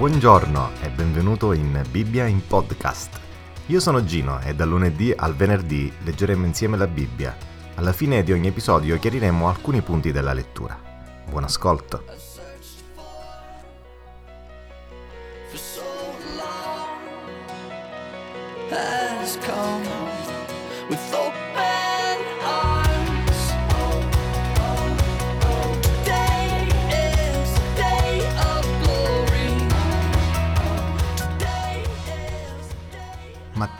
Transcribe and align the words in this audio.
Buongiorno 0.00 0.70
e 0.80 0.88
benvenuto 0.88 1.52
in 1.52 1.84
Bibbia 1.90 2.24
in 2.24 2.40
podcast. 2.46 3.20
Io 3.66 3.80
sono 3.80 4.02
Gino 4.02 4.40
e 4.40 4.54
dal 4.54 4.66
lunedì 4.66 5.12
al 5.14 5.34
venerdì 5.34 5.92
leggeremo 6.04 6.46
insieme 6.46 6.78
la 6.78 6.86
Bibbia. 6.86 7.36
Alla 7.74 7.92
fine 7.92 8.22
di 8.22 8.32
ogni 8.32 8.46
episodio 8.46 8.98
chiariremo 8.98 9.46
alcuni 9.46 9.82
punti 9.82 10.10
della 10.10 10.32
lettura. 10.32 10.80
Buon 11.28 11.44
ascolto. 11.44 12.29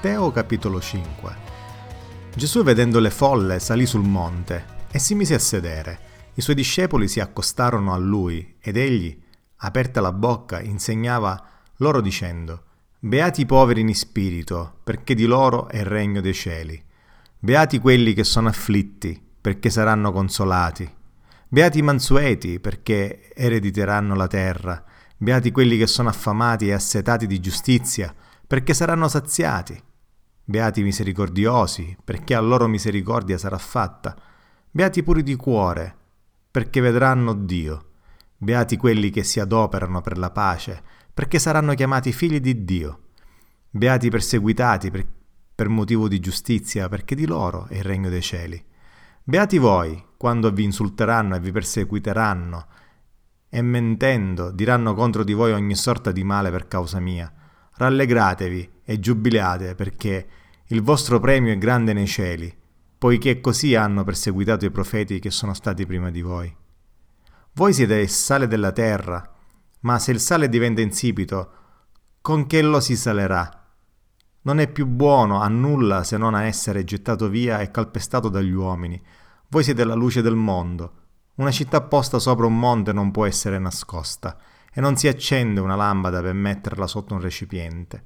Matteo 0.03 0.31
capitolo 0.31 0.81
5 0.81 1.37
Gesù 2.35 2.63
vedendo 2.63 3.01
le 3.01 3.11
folle 3.11 3.59
salì 3.59 3.85
sul 3.85 4.01
monte 4.01 4.87
e 4.91 4.99
si 4.99 5.15
mise 5.15 5.35
a 5.35 5.39
sedere. 5.39 5.99
I 6.33 6.41
suoi 6.41 6.57
discepoli 6.57 7.07
si 7.07 7.21
accostarono 7.21 7.93
a 7.93 7.99
lui 7.99 8.57
ed 8.61 8.79
egli, 8.79 9.15
aperta 9.57 10.01
la 10.01 10.13
bocca, 10.13 10.63
insegnava 10.63 11.39
loro 11.77 12.01
dicendo 12.01 12.63
Beati 12.99 13.43
i 13.43 13.45
poveri 13.45 13.83
in 13.83 13.95
spirito, 13.95 14.79
perché 14.83 15.15
di 15.15 15.27
loro 15.27 15.69
è 15.69 15.81
il 15.81 15.85
regno 15.85 16.23
dei 16.23 16.33
cieli. 16.33 16.83
Beati 17.39 17.79
quelli 17.79 18.15
che 18.15 18.25
sono 18.25 18.49
afflitti, 18.49 19.23
perché 19.39 19.69
saranno 19.69 20.13
consolati. 20.13 20.91
Beati 21.47 21.81
i 21.81 21.83
mansueti, 21.83 22.59
perché 22.59 23.35
erediteranno 23.35 24.15
la 24.15 24.29
terra. 24.29 24.83
Beati 25.15 25.51
quelli 25.51 25.77
che 25.77 25.87
sono 25.87 26.09
affamati 26.09 26.69
e 26.69 26.73
assetati 26.73 27.27
di 27.27 27.39
giustizia, 27.39 28.15
perché 28.47 28.73
saranno 28.73 29.07
saziati. 29.07 29.89
Beati 30.51 30.83
misericordiosi, 30.83 31.97
perché 32.03 32.35
a 32.35 32.41
loro 32.41 32.67
misericordia 32.67 33.39
sarà 33.39 33.57
fatta. 33.57 34.17
Beati 34.69 35.01
puri 35.05 35.23
di 35.23 35.37
cuore, 35.37 35.97
perché 36.51 36.81
vedranno 36.81 37.35
Dio. 37.35 37.91
Beati 38.37 38.77
quelli 38.77 39.11
che 39.11 39.23
si 39.23 39.39
adoperano 39.39 40.01
per 40.01 40.19
la 40.19 40.33
pace, 40.33 40.83
perché 41.15 41.39
saranno 41.39 41.73
chiamati 41.75 42.11
figli 42.11 42.41
di 42.41 42.65
Dio. 42.65 43.11
Beati 43.71 44.11
perseguitati 44.11 44.91
per, 44.91 45.07
per 45.55 45.69
motivo 45.69 46.09
di 46.09 46.19
giustizia, 46.19 46.89
perché 46.89 47.15
di 47.15 47.27
loro 47.27 47.67
è 47.69 47.77
il 47.77 47.85
regno 47.85 48.09
dei 48.09 48.21
cieli. 48.21 48.61
Beati 49.23 49.57
voi, 49.57 50.05
quando 50.17 50.51
vi 50.51 50.65
insulteranno 50.65 51.37
e 51.37 51.41
vi 51.41 51.53
perseguiteranno, 51.53 52.67
e 53.49 53.63
mentendo 53.63 54.51
diranno 54.51 54.95
contro 54.95 55.23
di 55.23 55.33
voi 55.33 55.53
ogni 55.53 55.77
sorta 55.77 56.11
di 56.11 56.25
male 56.25 56.51
per 56.51 56.67
causa 56.67 56.99
mia. 56.99 57.33
Rallegratevi 57.75 58.71
e 58.83 58.99
giubilate, 58.99 59.77
perché 59.77 60.27
il 60.73 60.83
vostro 60.83 61.19
premio 61.19 61.53
è 61.53 61.59
grande 61.59 61.93
nei 61.93 62.07
cieli, 62.07 62.57
poiché 62.97 63.41
così 63.41 63.75
hanno 63.75 64.05
perseguitato 64.05 64.65
i 64.65 64.71
profeti 64.71 65.19
che 65.19 65.31
sono 65.31 65.53
stati 65.53 65.85
prima 65.85 66.11
di 66.11 66.23
voi. 66.23 66.55
Voi 67.55 67.73
siete 67.73 67.97
il 67.97 68.09
sale 68.09 68.47
della 68.47 68.71
terra, 68.71 69.35
ma 69.81 69.99
se 69.99 70.13
il 70.13 70.21
sale 70.21 70.49
diventa 70.49 70.81
insipito, 70.81 71.53
con 72.21 72.47
che 72.47 72.63
lo 72.63 72.79
si 72.79 72.97
salerà? 72.97 73.67
Non 74.43 74.61
è 74.61 74.71
più 74.71 74.87
buono 74.87 75.41
a 75.41 75.49
nulla 75.49 76.05
se 76.05 76.17
non 76.17 76.35
a 76.35 76.45
essere 76.45 76.85
gettato 76.85 77.29
via 77.29 77.59
e 77.59 77.73
calpestato 77.73 78.29
dagli 78.29 78.53
uomini. 78.53 79.03
Voi 79.49 79.65
siete 79.65 79.83
la 79.83 79.95
luce 79.95 80.23
del 80.23 80.37
mondo. 80.37 80.93
Una 81.37 81.51
città 81.51 81.81
posta 81.83 82.21
sopra 82.21 82.47
un 82.47 82.57
monte 82.57 82.93
non 82.93 83.11
può 83.11 83.27
essere 83.27 83.59
nascosta, 83.59 84.39
e 84.73 84.81
non 84.81 84.97
si 84.97 85.09
accende 85.09 85.59
una 85.59 85.75
lampada 85.75 86.23
per 86.23 86.35
metterla 86.35 86.87
sotto 86.87 87.15
un 87.15 87.21
recipiente. 87.21 88.05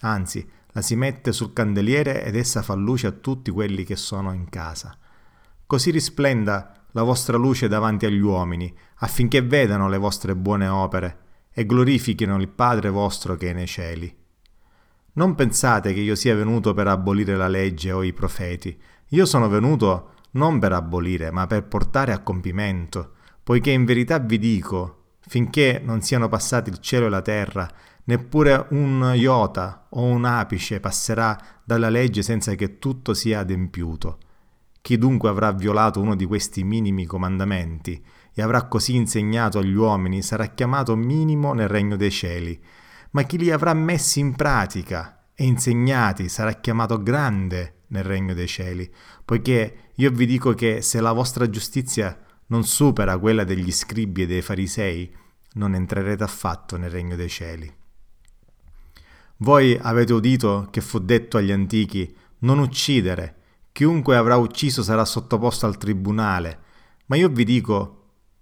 Anzi, 0.00 0.48
la 0.76 0.82
si 0.82 0.94
mette 0.94 1.32
sul 1.32 1.54
candeliere 1.54 2.22
ed 2.22 2.36
essa 2.36 2.60
fa 2.60 2.74
luce 2.74 3.06
a 3.06 3.12
tutti 3.12 3.50
quelli 3.50 3.82
che 3.82 3.96
sono 3.96 4.34
in 4.34 4.50
casa. 4.50 4.94
Così 5.64 5.90
risplenda 5.90 6.84
la 6.90 7.02
vostra 7.02 7.38
luce 7.38 7.66
davanti 7.66 8.04
agli 8.04 8.20
uomini, 8.20 8.72
affinché 8.96 9.40
vedano 9.40 9.88
le 9.88 9.96
vostre 9.96 10.36
buone 10.36 10.68
opere 10.68 11.18
e 11.50 11.64
glorifichino 11.64 12.38
il 12.38 12.48
Padre 12.48 12.90
vostro 12.90 13.36
che 13.36 13.50
è 13.50 13.52
nei 13.54 13.66
cieli. 13.66 14.14
Non 15.14 15.34
pensate 15.34 15.94
che 15.94 16.00
io 16.00 16.14
sia 16.14 16.34
venuto 16.34 16.74
per 16.74 16.88
abolire 16.88 17.36
la 17.36 17.48
legge 17.48 17.90
o 17.90 18.02
i 18.02 18.12
profeti. 18.12 18.78
Io 19.08 19.24
sono 19.24 19.48
venuto 19.48 20.10
non 20.32 20.58
per 20.58 20.74
abolire, 20.74 21.30
ma 21.30 21.46
per 21.46 21.64
portare 21.64 22.12
a 22.12 22.18
compimento, 22.18 23.14
poiché 23.42 23.70
in 23.70 23.86
verità 23.86 24.18
vi 24.18 24.38
dico, 24.38 25.04
finché 25.20 25.80
non 25.82 26.02
siano 26.02 26.28
passati 26.28 26.68
il 26.68 26.80
cielo 26.80 27.06
e 27.06 27.08
la 27.08 27.22
terra, 27.22 27.66
neppure 28.06 28.66
un 28.70 29.12
iota 29.14 29.86
o 29.90 30.02
un 30.02 30.24
apice 30.24 30.80
passerà 30.80 31.38
dalla 31.64 31.88
legge 31.88 32.22
senza 32.22 32.54
che 32.54 32.78
tutto 32.78 33.14
sia 33.14 33.40
adempiuto. 33.40 34.18
Chi 34.80 34.98
dunque 34.98 35.28
avrà 35.28 35.52
violato 35.52 36.00
uno 36.00 36.14
di 36.14 36.24
questi 36.24 36.62
minimi 36.62 37.06
comandamenti 37.06 38.00
e 38.32 38.42
avrà 38.42 38.64
così 38.64 38.94
insegnato 38.94 39.58
agli 39.58 39.74
uomini 39.74 40.22
sarà 40.22 40.46
chiamato 40.46 40.94
minimo 40.94 41.52
nel 41.54 41.68
regno 41.68 41.96
dei 41.96 42.10
cieli, 42.10 42.60
ma 43.10 43.22
chi 43.22 43.38
li 43.38 43.50
avrà 43.50 43.74
messi 43.74 44.20
in 44.20 44.36
pratica 44.36 45.26
e 45.34 45.44
insegnati 45.44 46.28
sarà 46.28 46.52
chiamato 46.52 47.02
grande 47.02 47.82
nel 47.88 48.04
regno 48.04 48.34
dei 48.34 48.46
cieli, 48.46 48.88
poiché 49.24 49.90
io 49.94 50.10
vi 50.10 50.26
dico 50.26 50.54
che 50.54 50.82
se 50.82 51.00
la 51.00 51.12
vostra 51.12 51.50
giustizia 51.50 52.16
non 52.48 52.64
supera 52.64 53.18
quella 53.18 53.42
degli 53.42 53.72
scribi 53.72 54.22
e 54.22 54.26
dei 54.26 54.42
farisei, 54.42 55.12
non 55.54 55.74
entrerete 55.74 56.22
affatto 56.22 56.76
nel 56.76 56.90
regno 56.90 57.16
dei 57.16 57.28
cieli. 57.28 57.75
Voi 59.38 59.78
avete 59.80 60.14
udito 60.14 60.68
che 60.70 60.80
fu 60.80 60.98
detto 60.98 61.36
agli 61.36 61.52
antichi 61.52 62.14
non 62.40 62.58
uccidere, 62.58 63.34
chiunque 63.72 64.16
avrà 64.16 64.36
ucciso 64.36 64.82
sarà 64.82 65.04
sottoposto 65.04 65.66
al 65.66 65.76
tribunale, 65.76 66.60
ma 67.06 67.16
io 67.16 67.28
vi 67.28 67.44
dico 67.44 67.92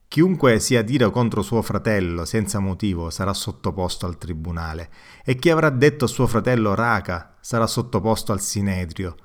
chiunque 0.07 0.61
si 0.61 0.77
adira 0.77 1.11
contro 1.11 1.43
suo 1.43 1.61
fratello 1.63 2.25
senza 2.25 2.61
motivo 2.61 3.11
sarà 3.11 3.35
sottoposto 3.35 4.07
al 4.07 4.19
tribunale, 4.19 4.91
e 5.25 5.35
chi 5.35 5.51
avrà 5.51 5.71
detto 5.71 6.05
a 6.05 6.09
suo 6.09 6.29
fratello 6.29 6.77
raca 6.77 7.35
sarà 7.41 7.67
sottoposto 7.67 8.31
al 8.31 8.41
sinedrio, 8.41 9.17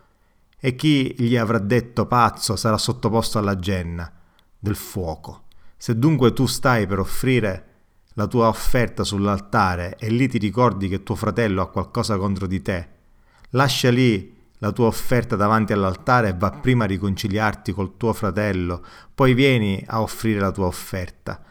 e 0.60 0.76
chi 0.76 1.14
gli 1.20 1.38
avrà 1.38 1.60
detto 1.60 2.08
pazzo 2.08 2.56
sarà 2.56 2.80
sottoposto 2.80 3.38
alla 3.38 3.56
genna 3.56 4.12
del 4.58 4.76
fuoco. 4.76 5.44
Se 5.78 5.98
dunque 5.98 6.34
tu 6.34 6.48
stai 6.48 6.88
per 6.88 6.98
offrire 6.98 7.69
la 8.20 8.28
tua 8.28 8.50
offerta 8.50 9.06
sull'altare 9.06 9.96
e 9.98 10.10
lì 10.10 10.28
ti 10.28 10.38
ricordi 10.38 10.90
che 10.90 11.04
tuo 11.04 11.16
fratello 11.16 11.62
ha 11.62 11.70
qualcosa 11.70 12.18
contro 12.18 12.48
di 12.48 12.62
te, 12.62 12.88
lascia 13.52 13.90
lì 13.90 14.36
la 14.58 14.74
tua 14.74 14.88
offerta 14.88 15.38
davanti 15.38 15.72
all'altare 15.72 16.28
e 16.28 16.36
va 16.38 16.52
prima 16.52 16.84
a 16.84 16.88
riconciliarti 16.88 17.72
col 17.72 17.96
tuo 17.96 18.12
fratello, 18.12 18.84
poi 19.16 19.34
vieni 19.34 19.82
a 19.88 20.02
offrire 20.02 20.42
la 20.42 20.52
tua 20.52 20.66
offerta. 20.66 21.42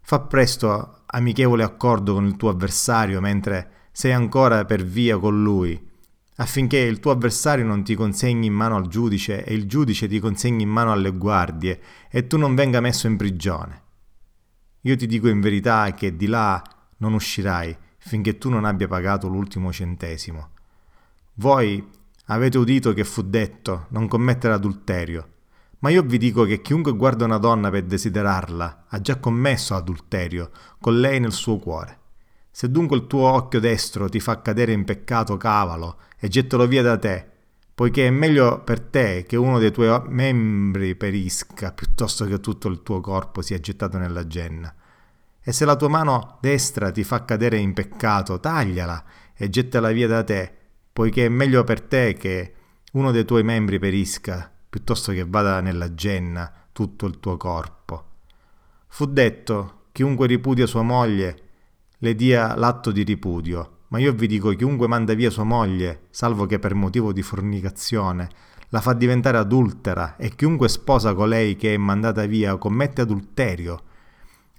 Fa 0.00 0.18
presto 0.18 1.02
amichevole 1.06 1.62
accordo 1.62 2.14
con 2.14 2.26
il 2.26 2.36
tuo 2.36 2.48
avversario 2.48 3.20
mentre 3.20 3.70
sei 3.92 4.12
ancora 4.12 4.64
per 4.64 4.82
via 4.82 5.18
con 5.18 5.40
lui, 5.40 5.80
affinché 6.38 6.78
il 6.78 6.98
tuo 6.98 7.12
avversario 7.12 7.64
non 7.64 7.84
ti 7.84 7.94
consegni 7.94 8.46
in 8.46 8.52
mano 8.52 8.74
al 8.74 8.88
giudice 8.88 9.44
e 9.44 9.54
il 9.54 9.68
giudice 9.68 10.08
ti 10.08 10.18
consegni 10.18 10.64
in 10.64 10.70
mano 10.70 10.90
alle 10.90 11.12
guardie 11.12 11.80
e 12.10 12.26
tu 12.26 12.36
non 12.36 12.56
venga 12.56 12.80
messo 12.80 13.06
in 13.06 13.16
prigione. 13.16 13.84
Io 14.86 14.94
ti 14.94 15.08
dico 15.08 15.26
in 15.26 15.40
verità 15.40 15.92
che 15.94 16.14
di 16.14 16.28
là 16.28 16.62
non 16.98 17.12
uscirai 17.12 17.76
finché 17.98 18.38
tu 18.38 18.48
non 18.48 18.64
abbia 18.64 18.86
pagato 18.86 19.26
l'ultimo 19.26 19.72
centesimo. 19.72 20.50
Voi 21.34 21.84
avete 22.26 22.56
udito 22.56 22.92
che 22.92 23.02
fu 23.02 23.22
detto 23.22 23.86
non 23.88 24.06
commettere 24.06 24.54
adulterio, 24.54 25.28
ma 25.80 25.90
io 25.90 26.02
vi 26.02 26.18
dico 26.18 26.44
che 26.44 26.62
chiunque 26.62 26.94
guarda 26.94 27.24
una 27.24 27.38
donna 27.38 27.68
per 27.68 27.82
desiderarla 27.82 28.84
ha 28.86 29.00
già 29.00 29.18
commesso 29.18 29.74
adulterio 29.74 30.52
con 30.80 31.00
lei 31.00 31.18
nel 31.18 31.32
suo 31.32 31.58
cuore. 31.58 31.98
Se 32.52 32.70
dunque 32.70 32.96
il 32.96 33.08
tuo 33.08 33.26
occhio 33.26 33.58
destro 33.58 34.08
ti 34.08 34.20
fa 34.20 34.40
cadere 34.40 34.70
in 34.70 34.84
peccato, 34.84 35.36
cavalo 35.36 35.98
e 36.16 36.28
gettalo 36.28 36.64
via 36.68 36.82
da 36.82 36.96
te, 36.96 37.30
poiché 37.76 38.06
è 38.06 38.10
meglio 38.10 38.62
per 38.62 38.80
te 38.80 39.26
che 39.28 39.36
uno 39.36 39.58
dei 39.58 39.70
tuoi 39.70 40.00
membri 40.08 40.94
perisca 40.94 41.72
piuttosto 41.72 42.24
che 42.24 42.40
tutto 42.40 42.68
il 42.68 42.82
tuo 42.82 43.00
corpo 43.00 43.42
sia 43.42 43.60
gettato 43.60 43.98
nella 43.98 44.26
genna. 44.26 44.74
E 45.42 45.52
se 45.52 45.66
la 45.66 45.76
tua 45.76 45.88
mano 45.88 46.38
destra 46.40 46.90
ti 46.90 47.04
fa 47.04 47.26
cadere 47.26 47.58
in 47.58 47.74
peccato, 47.74 48.40
tagliala 48.40 49.04
e 49.34 49.50
gettala 49.50 49.90
via 49.90 50.08
da 50.08 50.24
te, 50.24 50.50
poiché 50.90 51.26
è 51.26 51.28
meglio 51.28 51.64
per 51.64 51.82
te 51.82 52.14
che 52.14 52.54
uno 52.92 53.10
dei 53.10 53.26
tuoi 53.26 53.42
membri 53.42 53.78
perisca 53.78 54.50
piuttosto 54.70 55.12
che 55.12 55.26
vada 55.28 55.60
nella 55.60 55.92
genna 55.92 56.50
tutto 56.72 57.04
il 57.04 57.20
tuo 57.20 57.36
corpo. 57.36 58.04
Fu 58.86 59.04
detto, 59.04 59.88
chiunque 59.92 60.26
ripudia 60.26 60.64
sua 60.64 60.80
moglie, 60.80 61.42
le 61.98 62.14
dia 62.14 62.56
l'atto 62.56 62.90
di 62.90 63.02
ripudio, 63.02 63.75
ma 63.96 64.02
io 64.02 64.12
vi 64.12 64.26
dico 64.26 64.50
chiunque 64.50 64.86
manda 64.86 65.14
via 65.14 65.30
sua 65.30 65.44
moglie, 65.44 66.08
salvo 66.10 66.44
che 66.44 66.58
per 66.58 66.74
motivo 66.74 67.14
di 67.14 67.22
fornicazione, 67.22 68.28
la 68.68 68.82
fa 68.82 68.92
diventare 68.92 69.38
adultera 69.38 70.16
e 70.16 70.34
chiunque 70.34 70.68
sposa 70.68 71.14
colei 71.14 71.56
che 71.56 71.72
è 71.72 71.78
mandata 71.78 72.26
via 72.26 72.58
commette 72.58 73.00
adulterio. 73.00 73.82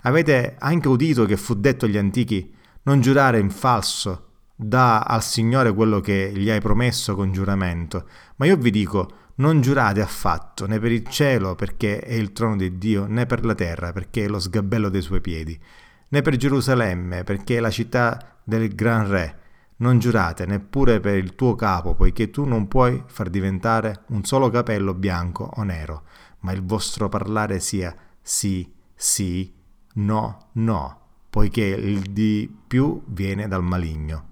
Avete 0.01 0.55
anche 0.57 0.87
udito 0.87 1.25
che 1.25 1.37
fu 1.37 1.53
detto 1.53 1.85
agli 1.85 1.97
antichi 1.97 2.51
non 2.83 2.99
giurare 2.99 3.37
in 3.37 3.51
falso, 3.51 4.29
dà 4.55 5.01
al 5.01 5.21
Signore 5.21 5.71
quello 5.71 5.99
che 5.99 6.31
gli 6.33 6.49
hai 6.49 6.59
promesso 6.59 7.13
con 7.13 7.31
giuramento. 7.31 8.07
Ma 8.37 8.47
io 8.47 8.57
vi 8.57 8.71
dico, 8.71 9.11
non 9.35 9.61
giurate 9.61 10.01
affatto, 10.01 10.65
né 10.65 10.79
per 10.79 10.91
il 10.91 11.07
cielo, 11.07 11.53
perché 11.53 11.99
è 11.99 12.13
il 12.13 12.33
trono 12.33 12.55
di 12.55 12.79
Dio, 12.79 13.05
né 13.05 13.27
per 13.27 13.45
la 13.45 13.53
terra, 13.53 13.91
perché 13.91 14.25
è 14.25 14.27
lo 14.27 14.39
sgabello 14.39 14.89
dei 14.89 15.03
suoi 15.03 15.21
piedi, 15.21 15.59
né 16.09 16.21
per 16.21 16.35
Gerusalemme, 16.35 17.23
perché 17.23 17.57
è 17.57 17.59
la 17.59 17.69
città 17.69 18.37
del 18.43 18.73
gran 18.73 19.07
re. 19.07 19.39
Non 19.77 19.99
giurate 19.99 20.45
neppure 20.45 20.99
per 20.99 21.17
il 21.17 21.35
tuo 21.35 21.55
capo, 21.55 21.93
poiché 21.93 22.31
tu 22.31 22.45
non 22.45 22.67
puoi 22.67 23.03
far 23.05 23.29
diventare 23.29 24.05
un 24.07 24.23
solo 24.23 24.49
capello 24.49 24.93
bianco 24.93 25.51
o 25.55 25.63
nero, 25.63 26.03
ma 26.39 26.51
il 26.51 26.63
vostro 26.63 27.09
parlare 27.09 27.59
sia 27.59 27.95
sì, 28.21 28.71
sì, 28.95 29.53
no, 29.93 30.47
no, 30.53 30.99
poiché 31.29 31.63
il 31.63 32.01
di 32.11 32.51
più 32.67 33.03
viene 33.05 33.47
dal 33.47 33.63
maligno. 33.63 34.25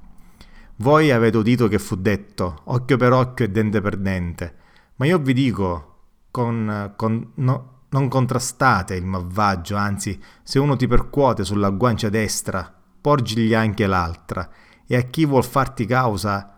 Voi 0.78 1.12
avete 1.12 1.38
udito 1.38 1.68
che 1.68 1.80
fu 1.80 1.96
detto 1.96 2.62
occhio 2.66 2.98
per 2.98 3.14
occhio 3.14 3.46
e 3.46 3.50
dente 3.50 3.82
per 3.82 3.98
dente, 3.98 4.56
ma 4.96 5.06
io 5.06 5.20
vi 5.20 5.34
dico, 5.34 6.00
con, 6.32 6.94
con, 6.96 7.32
no, 7.36 7.75
non 7.90 8.08
contrastate 8.08 8.96
il 8.96 9.06
malvagio, 9.06 9.76
anzi, 9.76 10.20
se 10.44 10.60
uno 10.60 10.76
ti 10.76 10.88
percuote 10.88 11.44
sulla 11.44 11.70
guancia 11.70 12.10
destra, 12.10 12.74
porgigli 13.00 13.54
anche 13.54 13.88
l'altra, 13.88 14.50
e 14.86 14.96
a 14.96 15.02
chi 15.02 15.26
vuol 15.26 15.44
farti 15.44 15.86
causa 15.86 16.58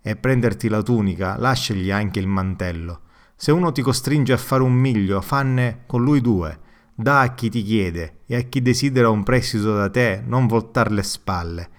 e 0.00 0.16
prenderti 0.16 0.68
la 0.68 0.82
tunica, 0.82 1.36
lasciagli 1.38 1.90
anche 1.90 2.18
il 2.18 2.26
mantello. 2.26 3.00
Se 3.36 3.52
uno 3.52 3.72
ti 3.72 3.82
costringe 3.82 4.32
a 4.32 4.38
fare 4.38 4.62
un 4.62 4.72
miglio, 4.72 5.20
fanne 5.20 5.84
con 5.86 6.02
lui 6.02 6.20
due. 6.20 6.58
Da 6.94 7.20
a 7.20 7.34
chi 7.34 7.50
ti 7.50 7.62
chiede 7.62 8.20
e 8.26 8.36
a 8.36 8.40
chi 8.40 8.62
desidera 8.62 9.10
un 9.10 9.22
prestito 9.22 9.74
da 9.74 9.88
te, 9.88 10.22
non 10.24 10.46
voltar 10.46 10.90
le 10.90 11.02
spalle. 11.02 11.70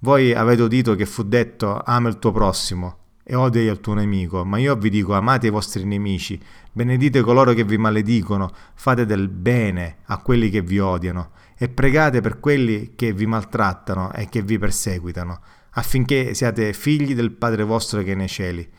Voi 0.00 0.32
avete 0.32 0.62
udito 0.62 0.94
che 0.94 1.06
fu 1.06 1.22
detto 1.24 1.82
ama 1.84 2.08
il 2.08 2.18
tuo 2.18 2.30
prossimo 2.30 3.04
e 3.28 3.34
odia 3.34 3.72
il 3.72 3.80
tuo 3.80 3.94
nemico, 3.94 4.44
ma 4.44 4.58
io 4.58 4.76
vi 4.76 4.88
dico 4.88 5.14
amate 5.14 5.48
i 5.48 5.50
vostri 5.50 5.84
nemici, 5.84 6.40
benedite 6.70 7.22
coloro 7.22 7.54
che 7.54 7.64
vi 7.64 7.76
maledicono, 7.76 8.52
fate 8.74 9.04
del 9.04 9.28
bene 9.28 9.96
a 10.04 10.18
quelli 10.18 10.48
che 10.48 10.62
vi 10.62 10.78
odiano 10.78 11.30
e 11.58 11.68
pregate 11.68 12.20
per 12.20 12.38
quelli 12.38 12.92
che 12.94 13.12
vi 13.12 13.26
maltrattano 13.26 14.12
e 14.12 14.28
che 14.28 14.42
vi 14.42 14.58
perseguitano, 14.58 15.40
affinché 15.70 16.34
siate 16.34 16.72
figli 16.72 17.16
del 17.16 17.32
Padre 17.32 17.64
vostro 17.64 18.02
che 18.02 18.12
è 18.12 18.14
nei 18.14 18.28
cieli 18.28 18.70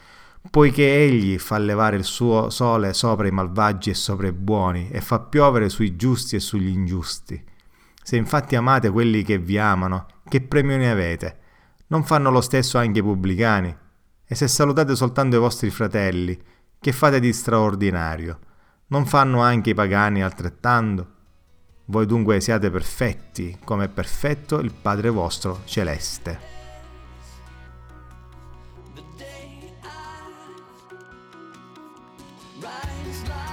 poiché 0.50 1.04
egli 1.04 1.38
fa 1.38 1.58
levare 1.58 1.98
il 1.98 2.04
suo 2.04 2.50
sole 2.50 2.94
sopra 2.94 3.28
i 3.28 3.32
malvagi 3.32 3.90
e 3.90 3.94
sopra 3.94 4.28
i 4.28 4.32
buoni 4.32 4.90
e 4.90 5.02
fa 5.02 5.20
piovere 5.20 5.70
sui 5.70 5.96
giusti 5.96 6.36
e 6.36 6.40
sugli 6.40 6.70
ingiusti. 6.70 7.44
Se 8.02 8.16
infatti 8.16 8.56
amate 8.56 8.90
quelli 8.90 9.24
che 9.24 9.38
vi 9.38 9.58
amano, 9.58 10.06
che 10.28 10.42
premio 10.42 10.78
ne 10.78 10.90
avete? 10.90 11.40
Non 11.88 12.04
fanno 12.04 12.32
lo 12.32 12.42
stesso 12.42 12.78
anche 12.78 13.00
i 13.00 13.04
pubblicani? 13.04 13.76
E 14.30 14.36
se 14.36 14.48
salutate 14.50 14.94
soltanto 14.96 15.38
i 15.38 15.40
vostri 15.40 15.70
fratelli, 15.70 16.38
che 16.80 16.92
fate 16.92 17.22
di 17.22 17.32
straordinario? 17.32 18.40
Non 18.88 19.06
fanno 19.06 19.42
anche 19.42 19.70
i 19.70 19.74
pagani 19.74 20.22
altrettanto? 20.22 21.16
Voi 21.86 22.06
dunque 22.06 22.42
siate 22.42 22.70
perfetti, 22.70 23.58
come 23.64 23.86
è 23.86 23.90
perfetto 23.90 24.60
il 24.60 24.74
Padre 24.74 25.10
vostro 25.10 25.62
celeste. 25.64 26.56
Rise 33.08 33.24
like 33.24 33.47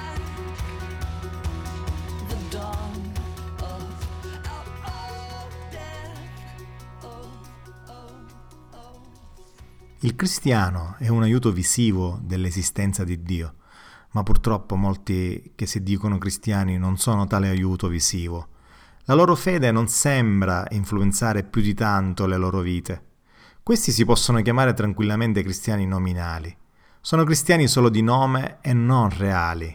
Il 10.05 10.17
cristiano 10.17 10.97
è 10.99 11.09
un 11.09 11.23
aiuto 11.23 11.51
visivo 11.51 12.21
dell'esistenza 12.23 13.05
di 13.05 13.23
Dio, 13.23 13.55
ma 14.11 14.23
purtroppo 14.23 14.77
molti 14.77 15.53
che 15.55 15.65
si 15.65 15.83
dicono 15.83 16.19
cristiani 16.19 16.77
non 16.77 16.99
sono 16.99 17.27
tale 17.27 17.49
aiuto 17.49 17.89
visivo. 17.89 18.49
La 19.05 19.15
loro 19.15 19.35
fede 19.35 19.73
non 19.73 19.89
sembra 19.89 20.67
influenzare 20.73 21.43
più 21.43 21.63
di 21.63 21.73
tanto 21.73 22.27
le 22.27 22.37
loro 22.37 22.61
vite. 22.61 23.03
Questi 23.63 23.93
si 23.93 24.05
possono 24.05 24.43
chiamare 24.43 24.75
tranquillamente 24.75 25.43
cristiani 25.43 25.87
nominali. 25.87 26.55
Sono 27.01 27.25
cristiani 27.25 27.67
solo 27.67 27.89
di 27.89 28.03
nome 28.03 28.59
e 28.61 28.75
non 28.75 29.09
reali. 29.09 29.75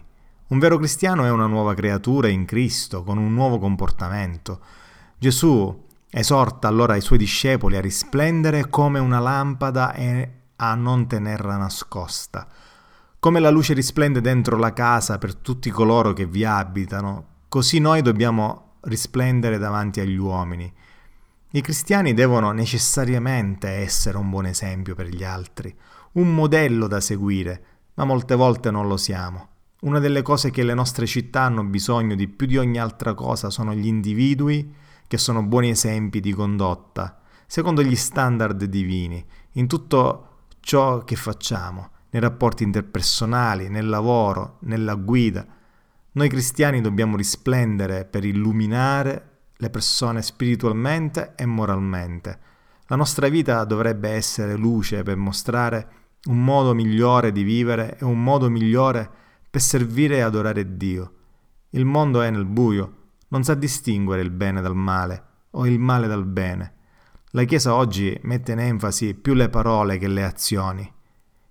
Un 0.50 0.60
vero 0.60 0.78
cristiano 0.78 1.26
è 1.26 1.32
una 1.32 1.48
nuova 1.48 1.74
creatura 1.74 2.28
in 2.28 2.46
Cristo, 2.46 3.02
con 3.02 3.18
un 3.18 3.34
nuovo 3.34 3.58
comportamento. 3.58 4.62
Gesù 5.18 5.88
esorta 6.12 6.68
allora 6.68 6.96
i 6.96 7.02
suoi 7.02 7.18
discepoli 7.18 7.78
a 7.78 7.82
risplendere 7.82 8.70
come 8.70 9.00
una 9.00 9.20
lampada 9.20 9.94
e 9.94 10.32
a 10.56 10.76
non 10.76 11.08
tenerla 11.08 11.58
nascosta. 11.58 12.48
Come 13.20 13.40
la 13.40 13.50
luce 13.50 13.74
risplende 13.74 14.22
dentro 14.22 14.58
la 14.58 14.74
casa 14.74 15.18
per 15.18 15.36
tutti 15.36 15.70
coloro 15.70 16.14
che 16.14 16.26
vi 16.26 16.46
abitano, 16.46 17.26
così 17.50 17.80
noi 17.80 18.02
dobbiamo 18.02 18.76
risplendere 18.82 19.58
davanti 19.58 20.00
agli 20.00 20.16
uomini. 20.16 20.72
I 21.52 21.62
cristiani 21.62 22.14
devono 22.14 22.52
necessariamente 22.52 23.68
essere 23.68 24.18
un 24.18 24.30
buon 24.30 24.46
esempio 24.46 24.96
per 24.96 25.08
gli 25.08 25.24
altri, 25.24 25.76
un 26.14 26.34
modello 26.34 26.88
da 26.88 27.00
seguire, 27.00 27.64
ma 27.96 28.06
molte 28.06 28.36
volte 28.36 28.72
non 28.72 28.88
lo 28.88 28.98
siamo. 28.98 29.48
Una 29.82 30.00
delle 30.00 30.22
cose 30.22 30.52
che 30.52 30.64
le 30.64 30.74
nostre 30.74 31.06
città 31.06 31.42
hanno 31.42 31.64
bisogno 31.64 32.16
di 32.16 32.28
più 32.28 32.48
di 32.48 32.58
ogni 32.58 32.80
altra 32.80 33.14
cosa 33.14 33.50
sono 33.50 33.74
gli 33.74 33.88
individui 33.88 34.74
che 35.10 35.18
sono 35.18 35.42
buoni 35.42 35.72
esempi 35.72 36.20
di 36.20 36.34
condotta, 36.34 37.20
secondo 37.48 37.82
gli 37.82 37.96
standard 37.96 38.64
divini, 38.66 39.26
in 39.54 39.66
tutto 39.66 40.44
ciò 40.60 41.04
che 41.04 41.16
facciamo, 41.16 41.90
nei 42.12 42.22
rapporti 42.22 42.62
interpersonali, 42.62 43.70
nel 43.70 43.90
lavoro, 43.90 44.58
nella 44.62 44.94
guida. 44.94 45.44
Noi 46.12 46.30
cristiani 46.30 46.80
dobbiamo 46.80 47.18
risplendere 47.18 48.06
per 48.06 48.24
illuminare 48.24 49.38
le 49.56 49.70
persone 49.72 50.22
spiritualmente 50.22 51.34
e 51.36 51.48
moralmente. 51.48 52.40
La 52.86 52.96
nostra 52.96 53.30
vita 53.30 53.64
dovrebbe 53.64 54.10
essere 54.10 54.56
luce 54.56 55.02
per 55.02 55.18
mostrare 55.18 55.88
un 56.26 56.44
modo 56.44 56.76
migliore 56.76 57.32
di 57.32 57.42
vivere 57.42 57.98
e 57.98 58.06
un 58.06 58.22
modo 58.22 58.48
migliore 58.48 59.10
per 59.50 59.62
servire 59.62 60.18
e 60.18 60.22
adorare 60.22 60.78
Dio. 60.78 61.14
Il 61.72 61.86
mondo 61.86 62.22
è 62.22 62.30
nel 62.30 62.46
buio, 62.46 62.98
non 63.30 63.44
sa 63.44 63.56
distinguere 63.56 64.22
il 64.22 64.32
bene 64.32 64.62
dal 64.62 64.76
male 64.76 65.24
o 65.52 65.66
il 65.66 65.80
male 65.80 66.08
dal 66.08 66.26
bene. 66.26 66.74
La 67.32 67.44
Chiesa 67.44 67.76
oggi 67.76 68.18
mette 68.24 68.52
in 68.52 68.60
enfasi 68.60 69.14
più 69.14 69.34
le 69.34 69.50
parole 69.50 69.98
che 69.98 70.08
le 70.08 70.24
azioni. 70.24 70.94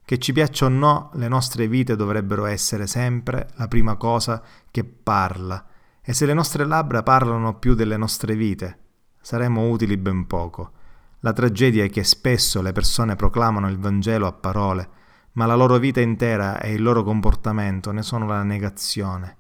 Che 0.05 0.19
ci 0.19 0.33
piaccia 0.33 0.67
o 0.67 0.69
no, 0.69 1.11
le 1.15 1.29
nostre 1.29 1.69
vite 1.69 1.95
dovrebbero 1.95 2.47
essere 2.47 2.87
sempre 2.87 3.49
la 3.57 3.69
prima 3.69 3.97
cosa 3.97 4.43
che 4.71 4.85
parla. 4.85 5.67
E 6.03 6.13
se 6.15 6.27
le 6.27 6.35
nostre 6.35 6.65
labbra 6.65 7.03
parlano 7.03 7.59
più 7.59 7.75
delle 7.75 7.97
nostre 7.97 8.35
vite, 8.35 8.79
saremo 9.21 9.69
utili 9.69 9.97
ben 9.97 10.27
poco. 10.27 10.73
La 11.21 11.33
tragedia 11.33 11.85
è 11.85 11.91
che 11.91 12.05
spesso 12.05 12.63
le 12.63 12.73
persone 12.73 13.17
proclamano 13.17 13.69
il 13.69 13.79
Vangelo 13.79 14.27
a 14.27 14.33
parole, 14.33 14.89
ma 15.33 15.47
la 15.47 15.55
loro 15.55 15.77
vita 15.79 16.01
intera 16.01 16.61
e 16.61 16.73
il 16.73 16.83
loro 16.83 17.03
comportamento 17.03 17.93
ne 17.93 18.03
sono 18.03 18.27
la 18.27 18.43
negazione. 18.43 19.37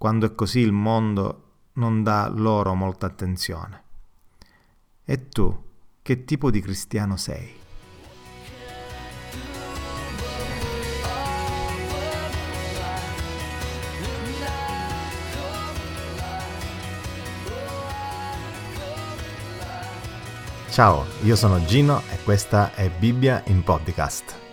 Quando 0.00 0.24
è 0.24 0.34
così 0.34 0.60
il 0.60 0.72
mondo 0.72 1.42
non 1.74 2.02
dà 2.02 2.26
loro 2.34 2.74
molta 2.74 3.04
attenzione. 3.04 3.82
E 5.04 5.28
tu, 5.28 5.54
che 6.00 6.24
tipo 6.24 6.50
di 6.50 6.62
cristiano 6.62 7.18
sei? 7.18 7.54
Ciao, 20.70 21.04
io 21.24 21.36
sono 21.36 21.62
Gino 21.66 22.00
e 22.10 22.22
questa 22.24 22.72
è 22.72 22.88
Bibbia 22.88 23.42
in 23.48 23.62
podcast. 23.62 24.49